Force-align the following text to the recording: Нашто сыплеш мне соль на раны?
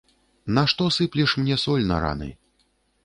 Нашто 0.55 0.85
сыплеш 0.95 1.31
мне 1.41 1.57
соль 1.65 1.85
на 1.93 2.01
раны? 2.05 2.31